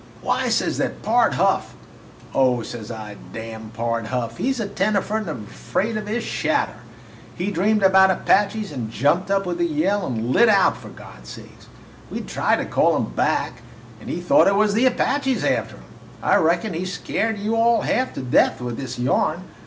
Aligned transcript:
"'Why,' 0.23 0.49
says 0.49 0.79
they, 0.79 0.87
'Pard 0.89 1.35
Huff' 1.35 1.75
"'Oh,' 2.33 2.63
says 2.63 2.89
I, 2.89 3.17
'damn 3.33 3.69
Pard 3.69 4.07
Huff! 4.07 4.37
He 4.37 4.51
's 4.51 4.59
a 4.59 4.67
tenderfoot 4.67 5.27
and 5.29 5.47
afraid 5.47 5.95
of 5.95 6.07
his 6.07 6.23
shadder! 6.23 6.77
He 7.35 7.51
dreamed 7.51 7.83
about 7.83 8.09
Apaches 8.09 8.71
and 8.71 8.89
jumped 8.89 9.29
up 9.29 9.45
with 9.45 9.61
a 9.61 9.63
yell 9.63 10.03
and 10.07 10.33
lit 10.33 10.49
out 10.49 10.75
for 10.75 10.89
God's 10.89 11.29
sake. 11.29 11.55
We 12.09 12.21
tried 12.21 12.55
to 12.57 12.65
call 12.65 12.95
him 12.97 13.09
back, 13.11 13.61
and 13.99 14.09
he 14.09 14.19
thought 14.19 14.47
it 14.47 14.55
was 14.55 14.73
the 14.73 14.87
Apaches 14.87 15.43
after 15.43 15.75
him. 15.75 15.85
I 16.23 16.37
reckon 16.37 16.73
he 16.73 16.83
's 16.85 16.93
scared 16.93 17.37
you 17.37 17.55
all 17.55 17.81
half 17.81 18.11
to 18.13 18.21
death 18.21 18.59
with 18.59 18.79
his 18.79 18.97
yarn. 18.97 19.43